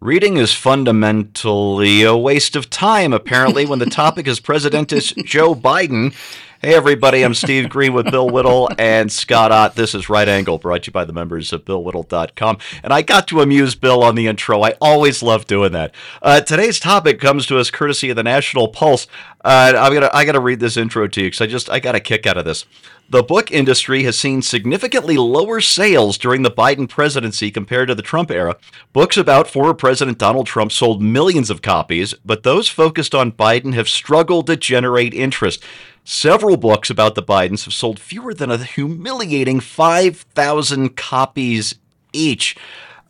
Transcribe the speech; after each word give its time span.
Reading 0.00 0.36
is 0.36 0.54
fundamentally 0.54 2.04
a 2.04 2.16
waste 2.16 2.54
of 2.54 2.70
time, 2.70 3.12
apparently, 3.12 3.66
when 3.66 3.80
the 3.80 3.86
topic 3.90 4.28
is 4.28 4.38
President 4.38 4.90
Joe 4.90 5.56
Biden. 5.56 6.14
Hey, 6.62 6.74
everybody, 6.74 7.24
I'm 7.24 7.34
Steve 7.34 7.68
Green 7.68 7.92
with 7.92 8.08
Bill 8.08 8.30
Whittle 8.30 8.70
and 8.78 9.10
Scott 9.10 9.50
Ott. 9.50 9.74
This 9.74 9.96
is 9.96 10.08
Right 10.08 10.28
Angle, 10.28 10.58
brought 10.58 10.84
to 10.84 10.90
you 10.90 10.92
by 10.92 11.04
the 11.04 11.12
members 11.12 11.52
of 11.52 11.64
BillWhittle.com. 11.64 12.58
And 12.84 12.92
I 12.92 13.02
got 13.02 13.26
to 13.28 13.40
amuse 13.40 13.74
Bill 13.74 14.04
on 14.04 14.14
the 14.14 14.28
intro. 14.28 14.62
I 14.62 14.74
always 14.80 15.20
love 15.20 15.46
doing 15.46 15.72
that. 15.72 15.92
Uh, 16.22 16.42
today's 16.42 16.78
topic 16.78 17.20
comes 17.20 17.44
to 17.46 17.58
us 17.58 17.72
courtesy 17.72 18.10
of 18.10 18.16
the 18.16 18.22
National 18.22 18.68
Pulse. 18.68 19.08
Uh, 19.44 19.72
I'm 19.76 19.92
gonna, 19.92 20.10
I 20.12 20.24
got 20.24 20.32
to 20.32 20.40
read 20.40 20.60
this 20.60 20.76
intro 20.76 21.08
to 21.08 21.20
you 21.20 21.26
because 21.26 21.40
I 21.40 21.46
just, 21.46 21.68
I 21.70 21.80
got 21.80 21.96
a 21.96 22.00
kick 22.00 22.24
out 22.24 22.36
of 22.36 22.44
this. 22.44 22.66
The 23.10 23.22
book 23.22 23.50
industry 23.50 24.02
has 24.02 24.18
seen 24.18 24.42
significantly 24.42 25.16
lower 25.16 25.62
sales 25.62 26.18
during 26.18 26.42
the 26.42 26.50
Biden 26.50 26.86
presidency 26.86 27.50
compared 27.50 27.88
to 27.88 27.94
the 27.94 28.02
Trump 28.02 28.30
era. 28.30 28.58
Books 28.92 29.16
about 29.16 29.48
former 29.48 29.72
President 29.72 30.18
Donald 30.18 30.46
Trump 30.46 30.72
sold 30.72 31.00
millions 31.00 31.48
of 31.48 31.62
copies, 31.62 32.12
but 32.22 32.42
those 32.42 32.68
focused 32.68 33.14
on 33.14 33.32
Biden 33.32 33.72
have 33.72 33.88
struggled 33.88 34.46
to 34.48 34.56
generate 34.56 35.14
interest. 35.14 35.64
Several 36.04 36.58
books 36.58 36.90
about 36.90 37.14
the 37.14 37.22
Bidens 37.22 37.64
have 37.64 37.72
sold 37.72 37.98
fewer 37.98 38.34
than 38.34 38.50
a 38.50 38.58
humiliating 38.58 39.60
5,000 39.60 40.94
copies 40.94 41.76
each. 42.12 42.56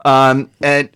Um, 0.05 0.51
and 0.63 0.91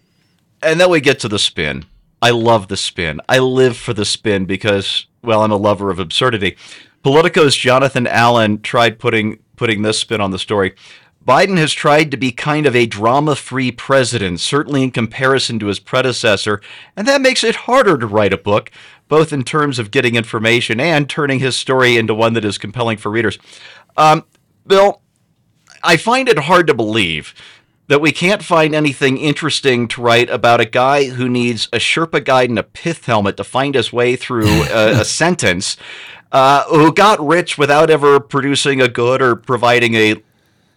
and 0.62 0.80
then 0.80 0.91
we 0.91 1.01
get 1.01 1.19
to 1.21 1.29
the 1.29 1.41
spin. 1.41 1.87
I 2.21 2.30
love 2.30 2.69
the 2.69 2.77
spin. 2.77 3.21
I 3.29 3.41
live 3.41 3.77
for 3.77 3.93
the 3.93 4.05
spin 4.05 4.45
because, 4.45 5.07
well, 5.23 5.43
I'm 5.43 5.51
a 5.51 5.57
lover 5.57 5.91
of 5.91 5.98
absurdity. 5.98 6.57
Politico's 7.02 7.56
Jonathan 7.56 8.06
Allen 8.06 8.61
tried 8.62 8.98
putting 8.98 9.38
putting 9.56 9.83
this 9.83 9.98
spin 9.98 10.20
on 10.20 10.30
the 10.30 10.38
story. 10.38 10.74
Biden 11.24 11.56
has 11.56 11.73
tried 11.73 12.10
to 12.10 12.16
be 12.16 12.33
kind 12.33 12.66
of 12.66 12.74
a 12.74 12.87
drama 12.87 13.37
free 13.37 13.70
president, 13.70 14.41
certainly 14.41 14.83
in 14.83 14.91
comparison 14.91 15.60
to 15.60 15.66
his 15.66 15.79
predecessor, 15.79 16.60
and 16.96 17.07
that 17.07 17.20
makes 17.20 17.45
it 17.45 17.55
harder 17.55 17.96
to 17.96 18.07
write 18.07 18.33
a 18.33 18.38
book 18.38 18.70
both 19.09 19.32
in 19.32 19.45
terms 19.45 19.79
of 19.79 19.90
getting 19.90 20.16
information 20.16 20.80
and 20.80 21.09
turning 21.09 21.38
his 21.38 21.54
story 21.54 21.96
into 21.96 22.15
one 22.15 22.32
that 22.32 22.46
is 22.46 22.57
compelling 22.57 22.96
for 22.96 23.10
readers. 23.10 23.38
Um, 23.96 24.24
Bill, 24.66 25.02
I 25.82 25.99
find 25.99 26.29
it 26.29 26.38
hard 26.38 26.66
to 26.68 26.74
believe 26.74 27.34
that 27.88 28.01
we 28.01 28.10
can't 28.10 28.43
find 28.43 28.74
anything 28.74 29.18
interesting 29.18 29.87
to 29.88 30.01
write 30.01 30.30
about 30.30 30.62
a 30.62 30.65
guy 30.65 31.10
who 31.10 31.29
needs 31.29 31.68
a 31.74 31.77
Sherpa 31.77 32.24
guide 32.24 32.49
and 32.49 32.59
a 32.59 32.62
pith 32.62 33.05
helmet 33.05 33.37
to 33.37 33.45
find 33.45 33.74
his 33.74 33.93
way 33.93 34.16
through 34.16 34.62
a, 34.71 35.01
a 35.01 35.05
sentence, 35.21 35.77
uh, 36.33 36.65
who 36.65 36.93
got 36.93 37.25
rich 37.25 37.57
without 37.57 37.91
ever 37.91 38.19
producing 38.19 38.80
a 38.80 38.88
good 38.88 39.23
or 39.23 39.37
providing 39.37 39.95
a 39.95 40.16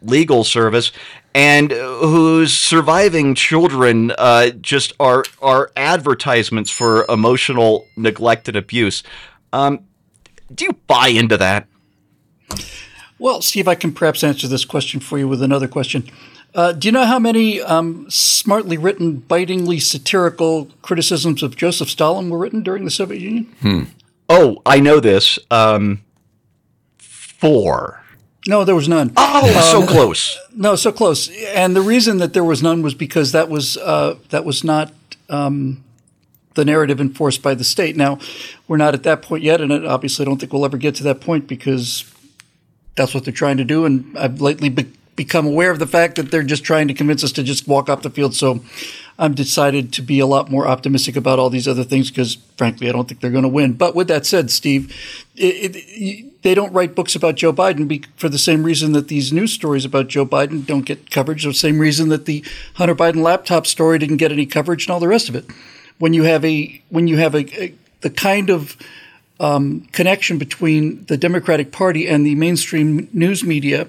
legal 0.02 0.44
service, 0.44 0.92
and 1.34 1.72
whose 1.72 2.54
surviving 2.54 3.34
children 3.34 4.12
uh, 4.18 4.50
just 4.62 4.94
are 5.00 5.24
are 5.42 5.72
advertisements 5.76 6.70
for 6.70 7.06
emotional 7.10 7.88
neglect 7.96 8.48
and 8.48 8.58
abuse. 8.58 9.02
Um, 9.52 9.86
do 10.54 10.66
you 10.66 10.74
buy 10.88 11.08
into 11.08 11.38
that? 11.38 11.68
Well, 13.18 13.42
Steve, 13.42 13.68
I 13.68 13.76
can 13.76 13.94
perhaps 13.94 14.24
answer 14.24 14.48
this 14.48 14.66
question 14.66 15.00
for 15.00 15.18
you 15.18 15.28
with 15.28 15.42
another 15.42 15.68
question. 15.68 16.10
Uh, 16.54 16.72
do 16.72 16.88
you 16.88 16.92
know 16.92 17.06
how 17.06 17.20
many 17.20 17.62
um, 17.62 18.10
smartly 18.10 18.78
written, 18.78 19.18
bitingly 19.18 19.80
satirical 19.80 20.70
criticisms 20.82 21.44
of 21.44 21.56
Joseph 21.56 21.90
Stalin 21.90 22.30
were 22.30 22.38
written 22.38 22.64
during 22.64 22.86
the 22.86 22.92
Soviet 22.92 23.22
Union? 23.22 23.46
Hmm. 23.62 23.84
Oh, 24.30 24.62
I 24.66 24.80
know 24.80 25.00
this. 25.00 25.38
Um, 25.52 26.02
four. 26.98 28.02
No, 28.48 28.64
there 28.64 28.76
was 28.76 28.88
none. 28.88 29.12
Oh, 29.18 29.56
um, 29.56 29.64
so 29.64 29.92
close. 29.92 30.38
No, 30.54 30.76
so 30.76 30.92
close. 30.92 31.30
And 31.30 31.76
the 31.76 31.82
reason 31.82 32.18
that 32.18 32.34
there 32.34 32.44
was 32.44 32.62
none 32.62 32.82
was 32.82 32.94
because 32.94 33.32
that 33.32 33.50
was 33.50 33.78
uh, 33.78 34.16
that 34.30 34.46
was 34.46 34.64
not 34.64 34.94
um, 35.30 35.84
the 36.54 36.66
narrative 36.66 37.02
enforced 37.02 37.42
by 37.42 37.56
the 37.56 37.64
state. 37.64 37.96
Now, 37.96 38.20
we're 38.68 38.78
not 38.78 38.94
at 38.94 39.04
that 39.04 39.22
point 39.22 39.44
yet, 39.44 39.62
and 39.62 39.72
obviously, 39.86 40.26
I 40.26 40.28
don't 40.28 40.40
think 40.40 40.54
we'll 40.54 40.66
ever 40.66 40.78
get 40.78 40.96
to 40.96 41.04
that 41.04 41.22
point 41.22 41.48
because 41.48 42.12
that's 42.96 43.14
what 43.14 43.26
they're 43.26 43.34
trying 43.34 43.58
to 43.58 43.66
do. 43.66 43.86
And 43.86 44.16
I've 44.18 44.42
lately 44.42 44.70
be- 44.70 44.94
become 45.16 45.48
aware 45.48 45.72
of 45.72 45.80
the 45.80 45.88
fact 45.88 46.16
that 46.16 46.30
they're 46.32 46.44
just 46.44 46.64
trying 46.64 46.88
to 46.88 46.94
convince 46.94 47.24
us 47.24 47.32
to 47.34 47.44
just 47.44 47.68
walk 47.68 47.90
off 47.90 48.04
the 48.04 48.10
field. 48.10 48.36
So 48.36 48.64
I'm 49.18 49.34
decided 49.34 49.94
to 49.94 50.02
be 50.02 50.20
a 50.20 50.26
lot 50.26 50.52
more 50.52 50.68
optimistic 50.68 51.16
about 51.16 51.40
all 51.40 51.50
these 51.50 51.68
other 51.68 51.86
things 51.86 52.10
because, 52.10 52.36
frankly, 52.58 52.90
I 52.90 52.92
don't 52.92 53.08
think 53.08 53.22
they're 53.22 53.32
going 53.32 53.44
to 53.44 53.50
win. 53.50 53.74
But 53.74 53.96
with 53.96 54.10
that 54.10 54.26
said, 54.26 54.52
Steve, 54.52 54.94
it, 55.38 55.76
it, 55.76 56.44
they 56.44 56.54
don't 56.54 56.74
write 56.74 56.96
books 56.96 57.16
about 57.16 57.36
Joe 57.36 57.54
Biden 57.54 57.88
be, 57.88 58.04
for 58.18 58.28
the 58.28 58.38
same 58.38 58.64
reason 58.64 58.92
that 58.92 59.08
these 59.08 59.32
news 59.32 59.54
stories 59.54 59.86
about 59.86 60.10
Joe 60.10 60.26
Biden 60.26 60.66
don't 60.66 60.86
get 60.86 61.12
coverage, 61.12 61.46
the 61.46 61.54
same 61.54 61.80
reason 61.80 62.10
that 62.10 62.26
the 62.26 62.44
Hunter 62.74 62.96
Biden 62.96 63.24
laptop 63.24 63.66
story 63.66 64.00
didn't 64.00 64.18
get 64.18 64.34
any 64.34 64.46
coverage, 64.46 64.86
and 64.86 64.92
all 64.92 65.00
the 65.00 65.08
rest 65.08 65.30
of 65.30 65.36
it. 65.36 65.46
When 65.98 66.14
you 66.14 66.24
have 66.24 66.44
a 66.44 66.82
when 66.90 67.08
you 67.08 67.18
have 67.18 67.36
a, 67.36 67.64
a 67.64 67.74
the 68.02 68.10
kind 68.10 68.50
of 68.50 68.76
um, 69.40 69.88
connection 69.94 70.38
between 70.38 71.06
the 71.06 71.18
Democratic 71.18 71.72
Party 71.72 72.08
and 72.08 72.26
the 72.26 72.36
mainstream 72.36 73.10
news 73.14 73.44
media 73.44 73.88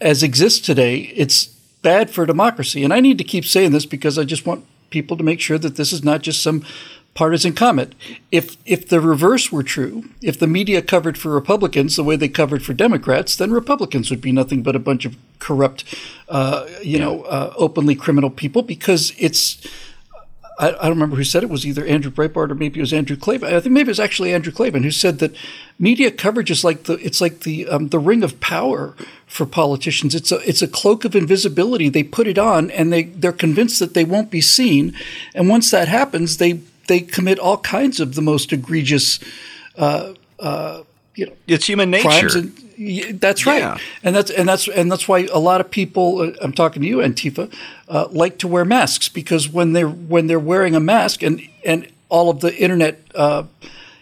as 0.00 0.22
exists 0.22 0.60
today, 0.64 1.12
it's 1.16 1.51
bad 1.82 2.10
for 2.10 2.24
democracy. 2.26 2.84
And 2.84 2.92
I 2.92 3.00
need 3.00 3.18
to 3.18 3.24
keep 3.24 3.44
saying 3.44 3.72
this 3.72 3.86
because 3.86 4.18
I 4.18 4.24
just 4.24 4.46
want 4.46 4.64
people 4.90 5.16
to 5.16 5.24
make 5.24 5.40
sure 5.40 5.58
that 5.58 5.76
this 5.76 5.92
is 5.92 6.04
not 6.04 6.22
just 6.22 6.42
some 6.42 6.64
partisan 7.14 7.52
comment. 7.52 7.94
If 8.30 8.56
if 8.64 8.88
the 8.88 9.00
reverse 9.00 9.52
were 9.52 9.62
true, 9.62 10.04
if 10.22 10.38
the 10.38 10.46
media 10.46 10.80
covered 10.80 11.18
for 11.18 11.30
Republicans 11.30 11.96
the 11.96 12.04
way 12.04 12.16
they 12.16 12.28
covered 12.28 12.62
for 12.62 12.72
Democrats, 12.72 13.36
then 13.36 13.50
Republicans 13.50 14.10
would 14.10 14.20
be 14.20 14.32
nothing 14.32 14.62
but 14.62 14.76
a 14.76 14.78
bunch 14.78 15.04
of 15.04 15.16
corrupt, 15.38 15.84
uh, 16.28 16.66
you 16.82 16.98
yeah. 16.98 17.04
know, 17.04 17.22
uh, 17.22 17.52
openly 17.56 17.94
criminal 17.94 18.30
people 18.30 18.62
because 18.62 19.12
it's 19.18 19.66
I, 20.58 20.68
I, 20.68 20.70
don't 20.70 20.90
remember 20.90 21.16
who 21.16 21.24
said 21.24 21.42
it. 21.42 21.50
was 21.50 21.66
either 21.66 21.84
Andrew 21.86 22.10
Breitbart 22.10 22.50
or 22.50 22.54
maybe 22.54 22.80
it 22.80 22.82
was 22.82 22.92
Andrew 22.92 23.16
Klavan. 23.16 23.54
I 23.54 23.60
think 23.60 23.72
maybe 23.72 23.88
it 23.88 23.90
was 23.90 24.00
actually 24.00 24.32
Andrew 24.32 24.52
Klavan 24.52 24.82
who 24.82 24.90
said 24.90 25.18
that 25.18 25.34
media 25.78 26.10
coverage 26.10 26.50
is 26.50 26.64
like 26.64 26.84
the 26.84 26.94
it's 26.94 27.20
like 27.20 27.40
the 27.40 27.66
um, 27.68 27.88
the 27.88 27.98
ring 27.98 28.22
of 28.22 28.40
power 28.40 28.94
for 29.26 29.46
politicians. 29.46 30.14
It's 30.14 30.30
a 30.30 30.38
it's 30.48 30.62
a 30.62 30.68
cloak 30.68 31.04
of 31.04 31.16
invisibility. 31.16 31.88
They 31.88 32.02
put 32.02 32.26
it 32.26 32.38
on 32.38 32.70
and 32.70 32.92
they 32.92 33.04
they're 33.04 33.32
convinced 33.32 33.78
that 33.80 33.94
they 33.94 34.04
won't 34.04 34.30
be 34.30 34.40
seen. 34.40 34.94
And 35.34 35.48
once 35.48 35.70
that 35.70 35.88
happens, 35.88 36.36
they 36.36 36.60
they 36.88 37.00
commit 37.00 37.38
all 37.38 37.58
kinds 37.58 38.00
of 38.00 38.14
the 38.14 38.22
most 38.22 38.52
egregious. 38.52 39.18
Uh, 39.76 40.14
uh, 40.38 40.82
you 41.14 41.26
know, 41.26 41.32
it's 41.46 41.66
human 41.66 41.90
nature. 41.90 42.28
That's 43.12 43.46
right, 43.46 43.60
yeah. 43.60 43.78
and 44.02 44.16
that's 44.16 44.30
and 44.30 44.48
that's 44.48 44.68
and 44.68 44.90
that's 44.90 45.06
why 45.06 45.26
a 45.32 45.38
lot 45.38 45.60
of 45.60 45.70
people. 45.70 46.20
Uh, 46.20 46.32
I'm 46.40 46.52
talking 46.52 46.82
to 46.82 46.88
you, 46.88 46.98
Antifa, 46.98 47.52
uh, 47.88 48.08
like 48.10 48.38
to 48.38 48.48
wear 48.48 48.64
masks 48.64 49.08
because 49.08 49.48
when 49.48 49.72
they're 49.72 49.88
when 49.88 50.26
they're 50.26 50.40
wearing 50.40 50.74
a 50.74 50.80
mask 50.80 51.22
and 51.22 51.42
and 51.64 51.86
all 52.08 52.30
of 52.30 52.40
the 52.40 52.54
internet, 52.56 53.00
uh, 53.14 53.44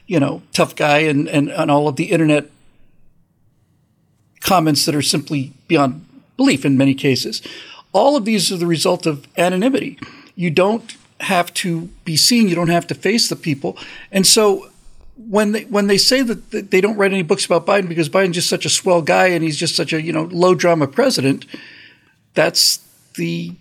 you 0.06 0.18
know, 0.18 0.42
tough 0.52 0.76
guy 0.76 0.98
and, 0.98 1.28
and 1.28 1.50
and 1.50 1.70
all 1.70 1.88
of 1.88 1.96
the 1.96 2.04
internet 2.04 2.48
comments 4.40 4.86
that 4.86 4.94
are 4.94 5.02
simply 5.02 5.52
beyond 5.68 6.06
belief 6.36 6.64
in 6.64 6.78
many 6.78 6.94
cases. 6.94 7.42
All 7.92 8.16
of 8.16 8.24
these 8.24 8.50
are 8.52 8.56
the 8.56 8.66
result 8.66 9.04
of 9.04 9.26
anonymity. 9.36 9.98
You 10.36 10.50
don't 10.50 10.96
have 11.20 11.52
to 11.54 11.82
be 12.04 12.16
seen. 12.16 12.48
You 12.48 12.54
don't 12.54 12.68
have 12.68 12.86
to 12.86 12.94
face 12.94 13.28
the 13.28 13.36
people, 13.36 13.76
and 14.10 14.26
so 14.26 14.69
when 15.28 15.52
they 15.52 15.64
when 15.64 15.86
they 15.86 15.98
say 15.98 16.22
that 16.22 16.70
they 16.70 16.80
don't 16.80 16.96
write 16.96 17.12
any 17.12 17.22
books 17.22 17.44
about 17.44 17.66
Biden 17.66 17.88
because 17.88 18.08
Biden's 18.08 18.34
just 18.34 18.48
such 18.48 18.64
a 18.64 18.70
swell 18.70 19.02
guy 19.02 19.28
and 19.28 19.44
he's 19.44 19.56
just 19.56 19.76
such 19.76 19.92
a 19.92 20.00
you 20.00 20.12
know 20.12 20.24
low 20.24 20.54
drama 20.54 20.86
president, 20.86 21.46
that's 22.34 22.78
the 23.16 23.52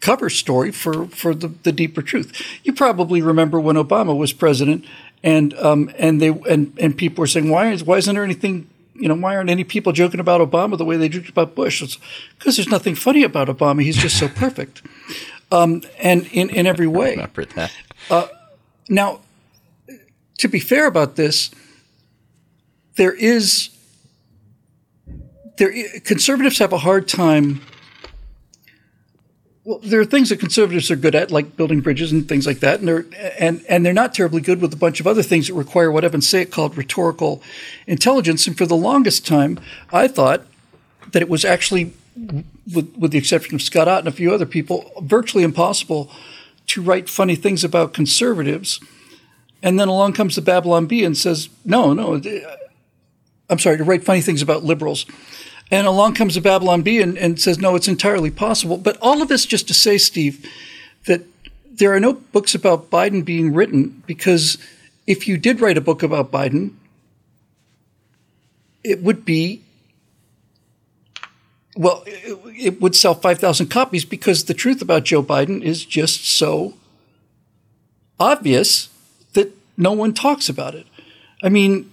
cover 0.00 0.28
story 0.28 0.72
for 0.72 1.06
for 1.06 1.34
the, 1.34 1.48
the 1.48 1.72
deeper 1.72 2.02
truth. 2.02 2.32
You 2.64 2.72
probably 2.72 3.22
remember 3.22 3.60
when 3.60 3.76
Obama 3.76 4.16
was 4.16 4.32
president 4.32 4.84
and 5.22 5.54
um 5.54 5.90
and 5.98 6.20
they 6.20 6.28
and 6.28 6.76
and 6.78 6.96
people 6.96 7.22
were 7.22 7.26
saying 7.26 7.48
why 7.48 7.70
is 7.70 7.84
why 7.84 7.98
isn't 7.98 8.14
there 8.14 8.24
anything 8.24 8.68
you 8.94 9.08
know 9.08 9.14
why 9.14 9.36
aren't 9.36 9.50
any 9.50 9.64
people 9.64 9.92
joking 9.92 10.20
about 10.20 10.40
Obama 10.40 10.76
the 10.76 10.84
way 10.84 10.96
they 10.96 11.08
joked 11.08 11.28
about 11.28 11.54
Bush? 11.54 11.80
Because 12.38 12.56
there's 12.56 12.68
nothing 12.68 12.94
funny 12.94 13.22
about 13.22 13.48
Obama. 13.48 13.82
He's 13.82 13.96
just 13.96 14.18
so 14.18 14.28
perfect, 14.28 14.82
um, 15.50 15.82
and 16.00 16.26
in 16.32 16.50
in 16.50 16.66
every 16.66 16.86
way. 16.86 17.08
I 17.08 17.10
remember 17.10 17.44
that. 17.46 17.72
Uh, 18.10 18.26
now 18.88 19.20
to 20.42 20.48
be 20.48 20.58
fair 20.58 20.86
about 20.86 21.14
this, 21.16 21.50
there 22.96 23.14
is 23.14 23.70
there 25.56 25.72
conservatives 26.00 26.58
have 26.58 26.72
a 26.72 26.78
hard 26.78 27.06
time. 27.06 27.60
Well, 29.64 29.78
there 29.78 30.00
are 30.00 30.04
things 30.04 30.30
that 30.30 30.40
conservatives 30.40 30.90
are 30.90 30.96
good 30.96 31.14
at, 31.14 31.30
like 31.30 31.56
building 31.56 31.80
bridges 31.80 32.10
and 32.10 32.28
things 32.28 32.48
like 32.48 32.58
that, 32.58 32.80
and 32.80 32.88
they're 32.88 33.06
and 33.38 33.64
and 33.68 33.86
they're 33.86 33.92
not 33.92 34.14
terribly 34.14 34.40
good 34.40 34.60
with 34.60 34.72
a 34.74 34.76
bunch 34.76 34.98
of 34.98 35.06
other 35.06 35.22
things 35.22 35.46
that 35.46 35.54
require 35.54 35.92
what 35.92 36.04
Evan 36.04 36.20
Sayet 36.20 36.50
called 36.50 36.76
rhetorical 36.76 37.40
intelligence. 37.86 38.48
And 38.48 38.58
for 38.58 38.66
the 38.66 38.76
longest 38.76 39.24
time, 39.24 39.60
I 39.92 40.08
thought 40.08 40.44
that 41.12 41.22
it 41.22 41.28
was 41.28 41.44
actually, 41.44 41.92
with 42.74 42.92
with 42.96 43.12
the 43.12 43.18
exception 43.18 43.54
of 43.54 43.62
Scott 43.62 43.86
Ott 43.86 44.00
and 44.00 44.08
a 44.08 44.12
few 44.12 44.34
other 44.34 44.46
people, 44.46 44.90
virtually 45.02 45.44
impossible 45.44 46.10
to 46.66 46.82
write 46.82 47.08
funny 47.08 47.36
things 47.36 47.62
about 47.62 47.94
conservatives 47.94 48.80
and 49.62 49.78
then 49.78 49.88
along 49.88 50.14
comes 50.14 50.34
the 50.34 50.42
Babylon 50.42 50.86
Bee 50.86 51.04
and 51.04 51.16
says, 51.16 51.48
no, 51.64 51.92
no, 51.92 52.16
uh, 52.16 52.56
I'm 53.48 53.58
sorry, 53.58 53.78
to 53.78 53.84
write 53.84 54.04
funny 54.04 54.20
things 54.20 54.42
about 54.42 54.64
liberals. 54.64 55.06
And 55.70 55.86
along 55.86 56.14
comes 56.14 56.34
the 56.34 56.40
Babylon 56.40 56.82
Bee 56.82 57.00
and, 57.00 57.16
and 57.16 57.40
says, 57.40 57.58
no, 57.58 57.76
it's 57.76 57.88
entirely 57.88 58.30
possible. 58.30 58.76
But 58.76 58.98
all 59.00 59.22
of 59.22 59.28
this 59.28 59.46
just 59.46 59.68
to 59.68 59.74
say, 59.74 59.98
Steve, 59.98 60.46
that 61.06 61.22
there 61.70 61.94
are 61.94 62.00
no 62.00 62.14
books 62.14 62.54
about 62.54 62.90
Biden 62.90 63.24
being 63.24 63.54
written 63.54 64.02
because 64.06 64.58
if 65.06 65.26
you 65.26 65.38
did 65.38 65.60
write 65.60 65.78
a 65.78 65.80
book 65.80 66.02
about 66.02 66.30
Biden, 66.30 66.74
it 68.84 69.02
would 69.02 69.24
be 69.24 69.62
well, 71.74 72.02
it, 72.06 72.38
it 72.54 72.80
would 72.82 72.94
sell 72.94 73.14
5,000 73.14 73.68
copies 73.68 74.04
because 74.04 74.44
the 74.44 74.52
truth 74.52 74.82
about 74.82 75.04
Joe 75.04 75.22
Biden 75.22 75.62
is 75.62 75.86
just 75.86 76.28
so 76.28 76.74
obvious 78.20 78.90
no 79.82 79.92
one 79.92 80.14
talks 80.14 80.48
about 80.48 80.74
it. 80.74 80.86
I 81.42 81.48
mean, 81.48 81.92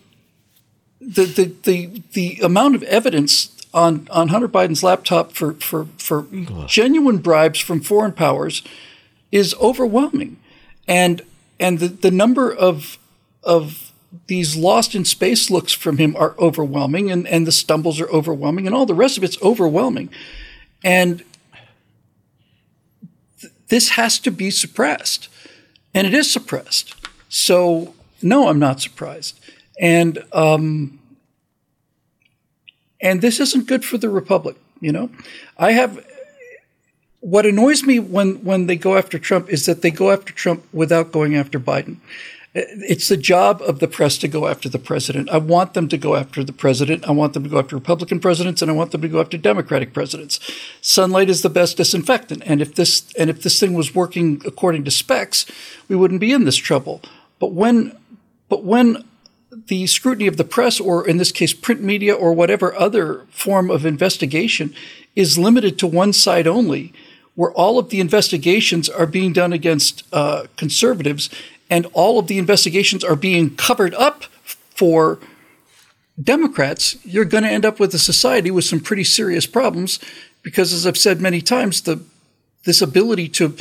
the 1.02 1.26
the 1.26 1.54
the, 1.64 2.02
the 2.14 2.40
amount 2.44 2.76
of 2.76 2.84
evidence 2.84 3.56
on, 3.74 4.08
on 4.10 4.30
Hunter 4.30 4.48
Biden's 4.48 4.84
laptop 4.84 5.34
for, 5.34 5.54
for, 5.54 5.86
for 5.98 6.26
genuine 6.68 7.20
bribes 7.20 7.60
from 7.60 7.82
foreign 7.82 8.14
powers 8.14 8.64
is 9.32 9.56
overwhelming. 9.62 10.38
And 10.88 11.22
and 11.60 11.80
the, 11.80 11.88
the 11.88 12.12
number 12.12 12.52
of 12.54 12.98
of 13.44 13.92
these 14.26 14.56
lost 14.56 14.96
in 14.96 15.06
space 15.06 15.52
looks 15.52 15.72
from 15.72 15.98
him 15.98 16.16
are 16.16 16.36
overwhelming 16.40 17.12
and, 17.12 17.28
and 17.28 17.46
the 17.46 17.52
stumbles 17.52 18.02
are 18.02 18.10
overwhelming 18.10 18.66
and 18.66 18.76
all 18.76 18.88
the 18.88 18.94
rest 18.96 19.18
of 19.18 19.24
it's 19.24 19.40
overwhelming. 19.44 20.10
And 20.84 21.24
th- 23.40 23.54
this 23.68 23.90
has 23.90 24.18
to 24.20 24.32
be 24.32 24.50
suppressed. 24.50 25.30
And 25.94 26.08
it 26.08 26.14
is 26.14 26.32
suppressed. 26.32 26.96
So, 27.30 27.94
no, 28.22 28.50
I'm 28.50 28.60
not 28.60 28.82
surprised. 28.82 29.40
And, 29.80 30.24
um, 30.34 31.00
and 33.00 33.22
this 33.22 33.40
isn't 33.40 33.68
good 33.68 33.86
for 33.86 33.98
the 33.98 34.10
Republic, 34.10 34.58
you 34.82 34.92
know? 34.92 35.10
I 35.58 35.72
have 35.72 36.06
what 37.22 37.46
annoys 37.46 37.84
me 37.84 38.00
when, 38.00 38.44
when 38.44 38.68
they 38.68 38.76
go 38.76 38.98
after 38.98 39.20
Trump 39.20 39.50
is 39.50 39.66
that 39.66 39.82
they 39.82 39.92
go 39.92 40.12
after 40.12 40.34
Trump 40.34 40.66
without 40.74 41.12
going 41.12 41.36
after 41.36 41.60
Biden. 41.60 41.98
It's 42.56 43.10
the 43.10 43.18
job 43.18 43.62
of 43.62 43.80
the 43.80 43.88
press 43.88 44.18
to 44.18 44.28
go 44.28 44.48
after 44.48 44.70
the 44.70 44.80
president. 44.80 45.30
I 45.30 45.38
want 45.38 45.76
them 45.76 45.88
to 45.90 45.98
go 45.98 46.16
after 46.16 46.44
the 46.44 46.52
president. 46.52 47.08
I 47.08 47.12
want 47.12 47.34
them 47.34 47.44
to 47.44 47.50
go 47.50 47.60
after 47.60 47.76
Republican 47.76 48.20
presidents, 48.20 48.62
and 48.62 48.72
I 48.72 48.74
want 48.74 48.92
them 48.92 49.02
to 49.02 49.08
go 49.08 49.22
after 49.22 49.38
Democratic 49.38 49.94
presidents. 49.94 50.40
Sunlight 50.82 51.30
is 51.30 51.44
the 51.44 51.50
best 51.50 51.78
disinfectant, 51.78 52.42
and 52.48 52.60
if 52.60 52.74
this 52.74 53.14
and 53.14 53.30
if 53.30 53.44
this 53.44 53.60
thing 53.60 53.76
was 53.76 53.94
working 53.94 54.42
according 54.48 54.84
to 54.86 54.92
specs, 54.92 55.46
we 55.88 55.96
wouldn't 55.96 56.20
be 56.20 56.32
in 56.32 56.46
this 56.46 56.58
trouble. 56.58 57.02
But 57.40 57.54
when, 57.54 57.98
but 58.48 58.64
when 58.64 59.04
the 59.68 59.88
scrutiny 59.88 60.28
of 60.28 60.38
the 60.38 60.44
press, 60.44 60.80
or 60.80 61.08
in 61.08 61.18
this 61.18 61.32
case, 61.32 61.54
print 61.54 61.82
media, 61.82 62.14
or 62.14 62.34
whatever 62.34 62.76
other 62.76 63.26
form 63.30 63.72
of 63.72 63.86
investigation, 63.86 64.74
is 65.16 65.38
limited 65.38 65.80
to 65.80 65.88
one 65.88 66.14
side 66.14 66.48
only, 66.48 66.94
where 67.36 67.52
all 67.52 67.80
of 67.80 67.90
the 67.90 68.00
investigations 68.00 68.90
are 68.90 69.06
being 69.06 69.34
done 69.34 69.54
against 69.54 70.04
uh, 70.12 70.46
conservatives 70.58 71.30
and 71.70 71.86
all 71.94 72.20
of 72.20 72.28
the 72.28 72.38
investigations 72.38 73.04
are 73.04 73.16
being 73.16 73.56
covered 73.56 73.94
up 73.94 74.24
for 74.44 75.20
Democrats, 76.22 76.98
you're 77.06 77.26
going 77.26 77.44
to 77.44 77.50
end 77.50 77.66
up 77.66 77.80
with 77.80 77.94
a 77.94 78.00
society 78.00 78.52
with 78.52 78.66
some 78.66 78.80
pretty 78.80 79.04
serious 79.04 79.46
problems 79.46 80.00
because, 80.42 80.74
as 80.74 80.86
I've 80.86 80.98
said 80.98 81.22
many 81.22 81.42
times, 81.42 81.82
the 81.82 82.04
this 82.66 82.82
ability 82.82 83.30
to 83.30 83.56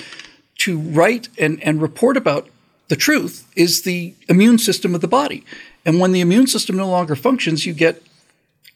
to 0.58 0.78
write 0.78 1.28
and, 1.38 1.62
and 1.62 1.80
report 1.80 2.16
about 2.16 2.48
the 2.88 2.96
truth 2.96 3.50
is 3.55 3.82
the 3.82 4.14
immune 4.29 4.58
system 4.58 4.94
of 4.94 5.00
the 5.00 5.08
body. 5.08 5.44
And 5.85 6.00
when 6.00 6.12
the 6.12 6.20
immune 6.20 6.46
system 6.46 6.76
no 6.76 6.88
longer 6.88 7.17
functions, 7.17 7.64
you 7.64 7.73
get 7.73 8.02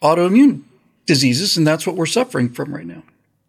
autoimmune 0.00 0.62
diseases, 1.06 1.56
and 1.56 1.66
that's 1.66 1.86
what 1.86 1.96
we're 1.96 2.06
suffering 2.06 2.48
from 2.48 2.74
right 2.74 2.86
now. 2.86 3.02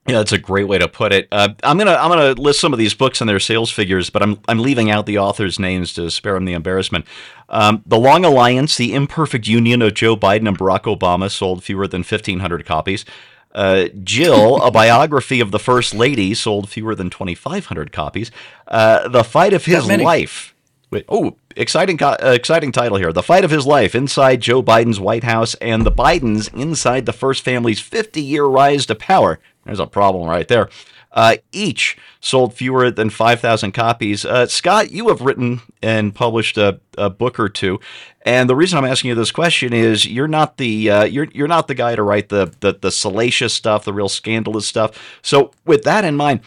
Yeah, 0.05 0.17
that's 0.17 0.33
a 0.33 0.37
great 0.37 0.67
way 0.67 0.77
to 0.79 0.89
put 0.89 1.13
it. 1.13 1.29
Uh, 1.31 1.49
I'm 1.63 1.77
gonna 1.77 1.93
I'm 1.93 2.09
gonna 2.09 2.33
list 2.33 2.59
some 2.59 2.73
of 2.73 2.79
these 2.79 2.93
books 2.93 3.21
and 3.21 3.29
their 3.29 3.39
sales 3.39 3.71
figures, 3.71 4.09
but 4.09 4.21
I'm 4.21 4.37
I'm 4.49 4.59
leaving 4.59 4.91
out 4.91 5.05
the 5.05 5.17
authors' 5.17 5.59
names 5.59 5.93
to 5.93 6.11
spare 6.11 6.33
them 6.33 6.43
the 6.43 6.53
embarrassment. 6.53 7.05
Um, 7.47 7.83
the 7.85 7.97
Long 7.97 8.25
Alliance: 8.25 8.75
The 8.75 8.93
Imperfect 8.93 9.47
Union 9.47 9.81
of 9.81 9.93
Joe 9.93 10.17
Biden 10.17 10.47
and 10.47 10.57
Barack 10.57 10.83
Obama 10.93 11.31
sold 11.31 11.63
fewer 11.63 11.87
than 11.87 12.01
1,500 12.01 12.65
copies. 12.65 13.05
Uh, 13.53 13.85
Jill, 14.03 14.61
a 14.61 14.71
biography 14.71 15.39
of 15.39 15.51
the 15.51 15.59
First 15.59 15.93
Lady, 15.93 16.33
sold 16.33 16.67
fewer 16.67 16.95
than 16.95 17.09
2,500 17.09 17.93
copies. 17.93 18.29
Uh, 18.67 19.07
the 19.07 19.23
Fight 19.23 19.53
of 19.53 19.63
His 19.63 19.87
Life. 19.87 20.52
Wait, 20.93 21.05
oh, 21.09 21.35
exciting, 21.55 21.99
uh, 22.03 22.15
exciting 22.21 22.71
title 22.71 22.99
here. 22.99 23.11
The 23.11 23.23
Fight 23.23 23.43
of 23.43 23.49
His 23.49 23.65
Life 23.65 23.95
Inside 23.95 24.41
Joe 24.41 24.61
Biden's 24.61 24.99
White 24.99 25.23
House 25.23 25.55
and 25.55 25.83
the 25.83 25.91
Bidens 25.91 26.53
Inside 26.53 27.07
the 27.07 27.11
First 27.11 27.43
Family's 27.43 27.79
50 27.79 28.21
Year 28.21 28.45
Rise 28.45 28.85
to 28.85 28.93
Power. 28.93 29.39
There's 29.65 29.79
a 29.79 29.87
problem 29.87 30.29
right 30.29 30.47
there. 30.47 30.69
Uh, 31.11 31.37
each 31.51 31.97
sold 32.19 32.53
fewer 32.53 32.91
than 32.91 33.09
5,000 33.09 33.71
copies. 33.71 34.23
Uh, 34.23 34.45
Scott, 34.45 34.91
you 34.91 35.07
have 35.07 35.21
written 35.21 35.61
and 35.81 36.13
published 36.13 36.59
a, 36.59 36.79
a, 36.95 37.09
book 37.09 37.39
or 37.39 37.49
two, 37.49 37.79
and 38.21 38.47
the 38.47 38.55
reason 38.55 38.77
I'm 38.77 38.85
asking 38.85 39.09
you 39.09 39.15
this 39.15 39.31
question 39.31 39.73
is 39.73 40.05
you're 40.05 40.27
not 40.27 40.57
the 40.57 40.91
uh, 40.91 41.03
you're 41.05 41.27
you're 41.33 41.47
not 41.47 41.67
the 41.67 41.75
guy 41.75 41.95
to 41.95 42.03
write 42.03 42.29
the, 42.29 42.53
the 42.59 42.73
the 42.73 42.91
salacious 42.91 43.55
stuff, 43.55 43.85
the 43.85 43.93
real 43.93 44.09
scandalous 44.09 44.67
stuff. 44.67 45.19
So, 45.23 45.53
with 45.65 45.85
that 45.85 46.05
in 46.05 46.15
mind, 46.15 46.41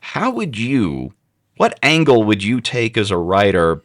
how 0.00 0.32
would 0.32 0.58
you, 0.58 1.14
what 1.56 1.78
angle 1.84 2.24
would 2.24 2.42
you 2.42 2.60
take 2.60 2.96
as 2.96 3.12
a 3.12 3.16
writer 3.16 3.82